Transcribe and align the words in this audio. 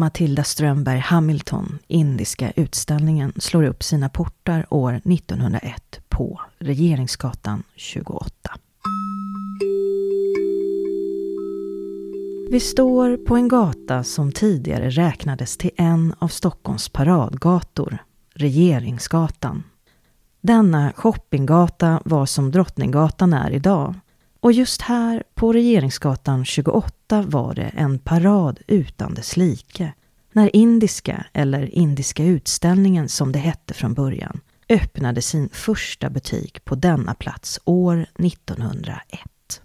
Matilda 0.00 0.44
Strömberg 0.44 0.98
Hamilton, 0.98 1.78
Indiska 1.86 2.50
utställningen, 2.56 3.32
slår 3.36 3.62
upp 3.62 3.82
sina 3.82 4.08
portar 4.08 4.66
år 4.70 4.92
1901 4.92 6.00
på 6.08 6.40
Regeringsgatan 6.58 7.62
28. 7.74 8.30
Vi 12.50 12.60
står 12.60 13.16
på 13.16 13.36
en 13.36 13.48
gata 13.48 14.04
som 14.04 14.32
tidigare 14.32 14.90
räknades 14.90 15.56
till 15.56 15.70
en 15.76 16.14
av 16.18 16.28
Stockholms 16.28 16.88
paradgator, 16.88 17.98
Regeringsgatan. 18.34 19.62
Denna 20.40 20.92
shoppinggata 20.96 22.02
var 22.04 22.26
som 22.26 22.50
Drottninggatan 22.50 23.32
är 23.32 23.50
idag. 23.50 23.94
Och 24.40 24.52
just 24.52 24.82
här 24.82 25.22
på 25.34 25.52
Regeringsgatan 25.52 26.44
28 26.44 27.22
var 27.22 27.54
det 27.54 27.72
en 27.76 27.98
parad 27.98 28.58
utan 28.66 29.14
dess 29.14 29.36
like. 29.36 29.92
När 30.32 30.56
Indiska, 30.56 31.26
eller 31.32 31.74
Indiska 31.74 32.24
utställningen 32.24 33.08
som 33.08 33.32
det 33.32 33.38
hette 33.38 33.74
från 33.74 33.94
början, 33.94 34.40
öppnade 34.68 35.22
sin 35.22 35.48
första 35.52 36.10
butik 36.10 36.64
på 36.64 36.74
denna 36.74 37.14
plats 37.14 37.60
år 37.64 38.06
1901. 38.18 39.62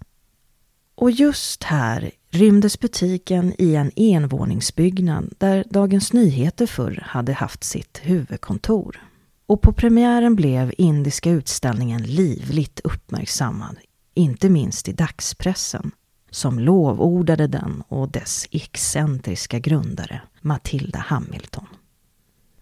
Och 0.94 1.10
just 1.10 1.64
här 1.64 2.10
rymdes 2.30 2.80
butiken 2.80 3.54
i 3.58 3.74
en 3.74 3.90
envåningsbyggnad 3.96 5.34
där 5.38 5.64
Dagens 5.70 6.12
Nyheter 6.12 6.66
förr 6.66 7.02
hade 7.06 7.32
haft 7.32 7.64
sitt 7.64 8.00
huvudkontor. 8.02 9.00
Och 9.46 9.62
på 9.62 9.72
premiären 9.72 10.36
blev 10.36 10.72
Indiska 10.78 11.30
utställningen 11.30 12.02
livligt 12.02 12.80
uppmärksammad, 12.84 13.76
inte 14.16 14.48
minst 14.48 14.88
i 14.88 14.92
dagspressen, 14.92 15.90
som 16.30 16.58
lovordade 16.58 17.46
den 17.46 17.82
och 17.88 18.08
dess 18.08 18.46
excentriska 18.50 19.58
grundare, 19.58 20.20
Matilda 20.40 20.98
Hamilton. 20.98 21.66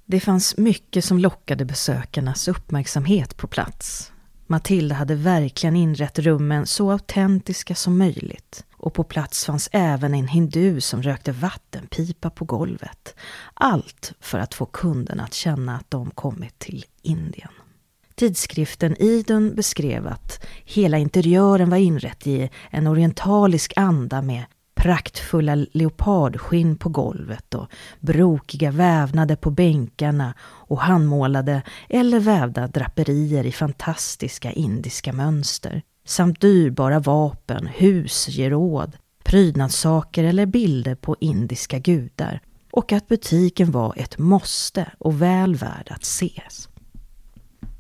Det 0.04 0.20
fanns 0.20 0.56
mycket 0.56 1.04
som 1.04 1.18
lockade 1.18 1.64
besökarnas 1.64 2.48
uppmärksamhet 2.48 3.36
på 3.36 3.46
plats. 3.46 4.12
Matilda 4.46 4.94
hade 4.94 5.14
verkligen 5.14 5.76
inrett 5.76 6.18
rummen 6.18 6.66
så 6.66 6.90
autentiska 6.90 7.74
som 7.74 7.98
möjligt 7.98 8.64
och 8.72 8.94
på 8.94 9.04
plats 9.04 9.44
fanns 9.44 9.68
även 9.72 10.14
en 10.14 10.28
hindu 10.28 10.80
som 10.80 11.02
rökte 11.02 11.32
vattenpipa 11.32 12.30
på 12.30 12.44
golvet. 12.44 13.14
Allt 13.54 14.12
för 14.20 14.38
att 14.38 14.54
få 14.54 14.66
kunderna 14.66 15.24
att 15.24 15.34
känna 15.34 15.76
att 15.76 15.90
de 15.90 16.10
kommit 16.10 16.58
till 16.58 16.84
Indien. 17.02 17.50
Tidskriften 18.14 19.02
Idun 19.02 19.54
beskrev 19.54 20.06
att 20.06 20.46
hela 20.64 20.98
interiören 20.98 21.70
var 21.70 21.76
inrett 21.76 22.26
i 22.26 22.50
en 22.70 22.86
orientalisk 22.86 23.72
anda 23.76 24.22
med 24.22 24.44
praktfulla 24.74 25.54
leopardskinn 25.54 26.76
på 26.76 26.88
golvet 26.88 27.54
och 27.54 27.68
brokiga 28.00 28.70
vävnader 28.70 29.36
på 29.36 29.50
bänkarna 29.50 30.34
och 30.40 30.80
handmålade 30.80 31.62
eller 31.88 32.20
vävda 32.20 32.66
draperier 32.66 33.46
i 33.46 33.52
fantastiska 33.52 34.52
indiska 34.52 35.12
mönster 35.12 35.82
samt 36.06 36.40
dyrbara 36.40 36.98
vapen, 37.00 37.66
husgeråd, 37.66 38.96
prydnadssaker 39.24 40.24
eller 40.24 40.46
bilder 40.46 40.94
på 40.94 41.16
indiska 41.20 41.78
gudar 41.78 42.40
och 42.72 42.92
att 42.92 43.08
butiken 43.08 43.70
var 43.70 43.94
ett 43.96 44.18
måste 44.18 44.92
och 44.98 45.22
väl 45.22 45.54
värd 45.54 45.88
att 45.90 46.02
ses. 46.02 46.68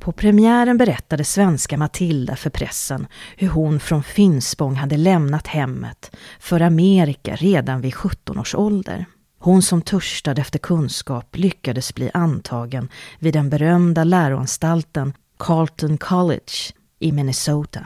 På 0.04 0.12
premiären 0.12 0.78
berättade 0.78 1.24
svenska 1.24 1.76
Matilda 1.76 2.36
för 2.36 2.50
pressen 2.50 3.06
hur 3.36 3.48
hon 3.48 3.80
från 3.80 4.02
Finspång 4.02 4.74
hade 4.74 4.96
lämnat 4.96 5.46
hemmet 5.46 6.16
för 6.40 6.60
Amerika 6.60 7.36
redan 7.36 7.80
vid 7.80 7.94
17 7.94 8.38
års 8.38 8.54
ålder. 8.54 9.06
Hon 9.38 9.62
som 9.62 9.82
törstade 9.82 10.40
efter 10.40 10.58
kunskap 10.58 11.36
lyckades 11.36 11.94
bli 11.94 12.10
antagen 12.14 12.88
vid 13.18 13.34
den 13.34 13.50
berömda 13.50 14.04
läroanstalten 14.04 15.12
Carleton 15.38 15.98
College 15.98 16.72
i 16.98 17.12
Minnesota. 17.12 17.80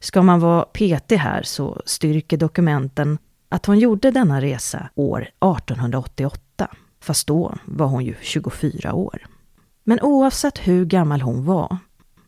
Ska 0.00 0.22
man 0.22 0.40
vara 0.40 0.62
petig 0.62 1.16
här 1.16 1.42
så 1.42 1.82
styrker 1.86 2.36
dokumenten 2.36 3.18
att 3.48 3.66
hon 3.66 3.78
gjorde 3.78 4.10
denna 4.10 4.40
resa 4.40 4.88
år 4.94 5.22
1888. 5.22 6.68
Fast 7.00 7.26
då 7.26 7.54
var 7.64 7.86
hon 7.86 8.04
ju 8.04 8.14
24 8.20 8.94
år. 8.94 9.29
Men 9.90 10.00
oavsett 10.00 10.58
hur 10.58 10.84
gammal 10.84 11.20
hon 11.20 11.44
var 11.44 11.78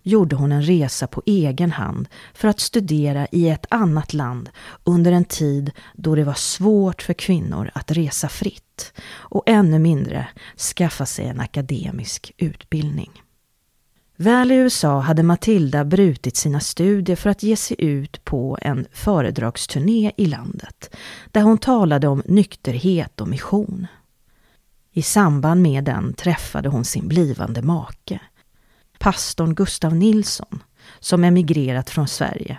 gjorde 0.03 0.37
hon 0.37 0.53
en 0.53 0.63
resa 0.63 1.07
på 1.07 1.23
egen 1.27 1.71
hand 1.71 2.09
för 2.35 2.49
att 2.49 2.61
studera 2.61 3.27
i 3.33 3.49
ett 3.49 3.67
annat 3.69 4.13
land 4.13 4.51
under 4.85 5.13
en 5.13 5.25
tid 5.25 5.71
då 5.95 6.15
det 6.15 6.25
var 6.25 6.35
svårt 6.35 7.03
för 7.03 7.13
kvinnor 7.13 7.71
att 7.75 7.91
resa 7.91 8.29
fritt 8.29 8.93
och 9.13 9.43
ännu 9.47 9.79
mindre 9.79 10.29
skaffa 10.77 11.07
sig 11.07 11.27
en 11.27 11.41
akademisk 11.41 12.33
utbildning. 12.37 13.11
Väl 14.17 14.53
i 14.53 14.55
USA 14.55 15.01
hade 15.01 15.23
Matilda 15.23 15.85
brutit 15.85 16.37
sina 16.37 16.61
studier 16.61 17.17
för 17.17 17.31
att 17.31 17.43
ge 17.43 17.57
sig 17.57 17.77
ut 17.79 18.25
på 18.25 18.59
en 18.63 18.87
föredragsturné 18.93 20.13
i 20.17 20.27
landet 20.27 20.97
där 21.31 21.43
hon 21.43 21.59
talade 21.59 22.09
om 22.09 22.23
nykterhet 22.27 23.21
och 23.21 23.29
mission. 23.29 23.87
I 24.93 25.03
samband 25.03 25.63
med 25.63 25.85
den 25.85 26.15
träffade 26.15 26.69
hon 26.69 26.85
sin 26.85 27.09
blivande 27.09 27.63
make, 27.63 28.21
pastorn 28.99 29.55
Gustav 29.55 29.95
Nilsson, 29.95 30.63
som 31.01 31.25
emigrerat 31.25 31.91
från 31.91 32.09
Sverige. 32.09 32.59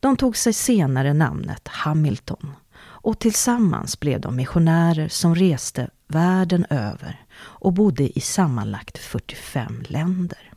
De 0.00 0.16
tog 0.16 0.36
sig 0.36 0.52
senare 0.52 1.12
namnet 1.12 1.68
Hamilton 1.68 2.54
och 2.78 3.18
tillsammans 3.18 4.00
blev 4.00 4.20
de 4.20 4.36
missionärer 4.36 5.08
som 5.08 5.34
reste 5.34 5.90
världen 6.08 6.66
över 6.70 7.24
och 7.38 7.72
bodde 7.72 8.18
i 8.18 8.20
sammanlagt 8.20 8.98
45 8.98 9.82
länder. 9.88 10.52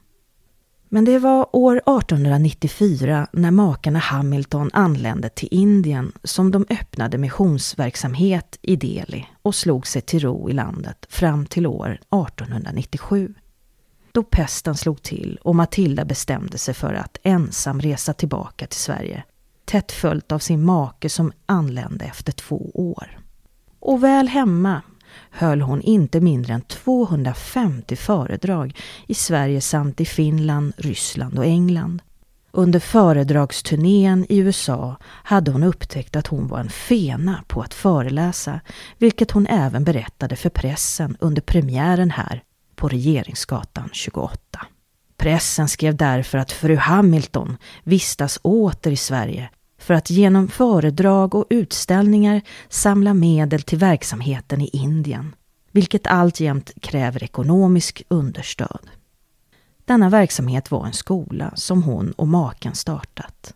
Men 0.95 1.05
det 1.05 1.19
var 1.19 1.55
år 1.55 1.77
1894 1.77 3.27
när 3.31 3.51
makarna 3.51 3.99
Hamilton 3.99 4.69
anlände 4.73 5.29
till 5.29 5.47
Indien 5.51 6.11
som 6.23 6.51
de 6.51 6.65
öppnade 6.69 7.17
missionsverksamhet 7.17 8.59
i 8.61 8.75
Delhi 8.75 9.27
och 9.41 9.55
slog 9.55 9.87
sig 9.87 10.01
till 10.01 10.19
ro 10.19 10.49
i 10.49 10.53
landet 10.53 11.05
fram 11.09 11.45
till 11.45 11.67
år 11.67 11.91
1897. 11.91 13.33
Då 14.11 14.23
pesten 14.23 14.75
slog 14.75 15.01
till 15.01 15.39
och 15.41 15.55
Matilda 15.55 16.05
bestämde 16.05 16.57
sig 16.57 16.73
för 16.73 16.93
att 16.93 17.17
ensam 17.23 17.81
resa 17.81 18.13
tillbaka 18.13 18.67
till 18.67 18.79
Sverige, 18.79 19.23
tätt 19.65 19.91
följt 19.91 20.31
av 20.31 20.39
sin 20.39 20.63
make 20.63 21.09
som 21.09 21.31
anlände 21.45 22.05
efter 22.05 22.31
två 22.31 22.71
år. 22.73 23.19
Och 23.79 24.03
väl 24.03 24.27
hemma 24.27 24.81
höll 25.31 25.61
hon 25.61 25.81
inte 25.81 26.21
mindre 26.21 26.53
än 26.53 26.61
250 26.61 27.95
föredrag 27.95 28.79
i 29.07 29.13
Sverige 29.13 29.61
samt 29.61 30.01
i 30.01 30.05
Finland, 30.05 30.73
Ryssland 30.77 31.39
och 31.39 31.45
England. 31.45 32.01
Under 32.51 32.79
föredragsturnén 32.79 34.25
i 34.29 34.37
USA 34.37 34.95
hade 35.03 35.51
hon 35.51 35.63
upptäckt 35.63 36.15
att 36.15 36.27
hon 36.27 36.47
var 36.47 36.59
en 36.59 36.69
fena 36.69 37.43
på 37.47 37.61
att 37.61 37.73
föreläsa, 37.73 38.59
vilket 38.97 39.31
hon 39.31 39.47
även 39.47 39.83
berättade 39.83 40.35
för 40.35 40.49
pressen 40.49 41.17
under 41.19 41.41
premiären 41.41 42.11
här 42.11 42.43
på 42.75 42.87
Regeringsgatan 42.87 43.89
28. 43.93 44.65
Pressen 45.17 45.67
skrev 45.67 45.95
därför 45.95 46.37
att 46.37 46.51
fru 46.51 46.75
Hamilton 46.75 47.57
vistas 47.83 48.39
åter 48.41 48.91
i 48.91 48.97
Sverige 48.97 49.49
för 49.85 49.93
att 49.93 50.09
genom 50.09 50.47
föredrag 50.47 51.35
och 51.35 51.45
utställningar 51.49 52.41
samla 52.69 53.13
medel 53.13 53.61
till 53.61 53.77
verksamheten 53.77 54.61
i 54.61 54.69
Indien, 54.73 55.35
vilket 55.71 56.07
alltjämt 56.07 56.71
kräver 56.81 57.23
ekonomisk 57.23 58.03
understöd. 58.07 58.89
Denna 59.85 60.09
verksamhet 60.09 60.71
var 60.71 60.85
en 60.85 60.93
skola 60.93 61.51
som 61.55 61.83
hon 61.83 62.11
och 62.11 62.27
maken 62.27 62.75
startat. 62.75 63.53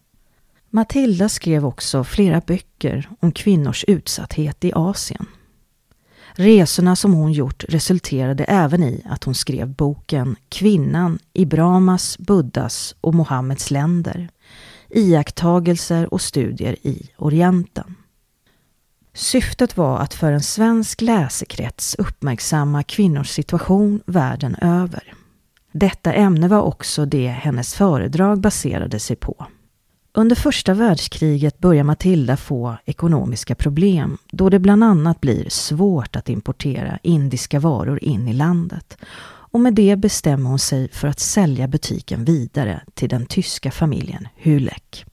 Matilda 0.69 1.29
skrev 1.29 1.65
också 1.65 2.03
flera 2.03 2.41
böcker 2.41 3.09
om 3.19 3.31
kvinnors 3.31 3.85
utsatthet 3.87 4.65
i 4.65 4.71
Asien. 4.75 5.25
Resorna 6.33 6.95
som 6.95 7.13
hon 7.13 7.31
gjort 7.33 7.63
resulterade 7.69 8.43
även 8.43 8.83
i 8.83 9.01
att 9.09 9.23
hon 9.23 9.35
skrev 9.35 9.67
boken 9.67 10.35
Kvinnan 10.49 11.19
i 11.33 11.45
Brahmas, 11.45 12.17
Buddhas 12.17 12.95
och 13.01 13.13
Mohammeds 13.15 13.71
länder 13.71 14.29
iakttagelser 14.89 16.13
och 16.13 16.21
studier 16.21 16.75
i 16.81 17.09
Orienten. 17.17 17.95
Syftet 19.13 19.77
var 19.77 19.99
att 19.99 20.13
för 20.13 20.31
en 20.31 20.43
svensk 20.43 21.01
läsekrets 21.01 21.95
uppmärksamma 21.95 22.83
kvinnors 22.83 23.29
situation 23.29 24.01
världen 24.05 24.55
över. 24.55 25.13
Detta 25.71 26.13
ämne 26.13 26.47
var 26.47 26.61
också 26.61 27.05
det 27.05 27.27
hennes 27.27 27.73
föredrag 27.73 28.39
baserade 28.39 28.99
sig 28.99 29.15
på. 29.15 29.45
Under 30.13 30.35
första 30.35 30.73
världskriget 30.73 31.59
börjar 31.59 31.83
Matilda 31.83 32.37
få 32.37 32.77
ekonomiska 32.85 33.55
problem 33.55 34.17
då 34.31 34.49
det 34.49 34.59
bland 34.59 34.83
annat 34.83 35.21
blir 35.21 35.49
svårt 35.49 36.15
att 36.15 36.29
importera 36.29 36.99
indiska 37.03 37.59
varor 37.59 38.03
in 38.03 38.27
i 38.27 38.33
landet 38.33 38.97
och 39.51 39.59
med 39.59 39.73
det 39.73 39.95
bestämmer 39.95 40.49
hon 40.49 40.59
sig 40.59 40.89
för 40.91 41.07
att 41.07 41.19
sälja 41.19 41.67
butiken 41.67 42.25
vidare 42.25 42.81
till 42.93 43.09
den 43.09 43.25
tyska 43.25 43.71
familjen 43.71 44.27
Hüleck. 44.37 45.05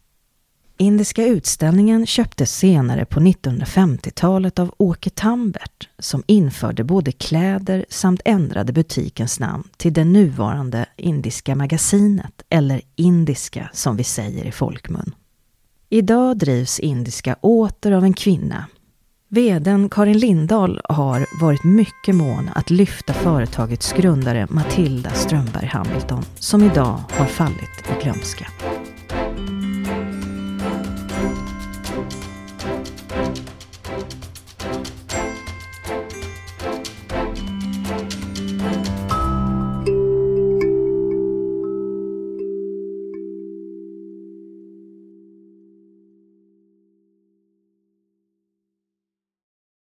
Indiska 0.79 1.27
utställningen 1.27 2.07
köptes 2.07 2.57
senare 2.57 3.05
på 3.05 3.21
1950-talet 3.21 4.59
av 4.59 4.75
Åke 4.79 5.11
Tambert 5.11 5.89
som 5.99 6.23
införde 6.27 6.85
både 6.85 7.13
kläder 7.13 7.87
samt 7.89 8.21
ändrade 8.25 8.73
butikens 8.73 9.41
namn 9.41 9.69
till 9.77 9.93
det 9.93 10.05
nuvarande 10.05 10.87
Indiska 10.97 11.55
magasinet, 11.55 12.43
eller 12.49 12.81
Indiska 12.97 13.71
som 13.73 13.97
vi 13.97 14.05
säger 14.05 14.45
i 14.45 14.53
folkmun. 14.53 15.15
Idag 15.89 16.39
drivs 16.39 16.81
Indiska 16.81 17.37
åter 17.41 17.93
av 17.93 18.05
en 18.05 18.15
kvinna. 18.15 18.67
Veden 19.37 19.89
Karin 19.89 20.19
Lindahl 20.19 20.81
har 20.85 21.27
varit 21.41 21.65
mycket 21.65 22.15
mån 22.15 22.51
att 22.55 22.71
lyfta 22.71 23.13
företagets 23.13 23.93
grundare 23.93 24.47
Matilda 24.51 25.11
Strömberg 25.11 25.67
Hamilton 25.67 26.23
som 26.35 26.63
idag 26.63 27.01
har 27.11 27.27
fallit 27.27 27.85
i 27.91 28.03
glömska. 28.03 28.47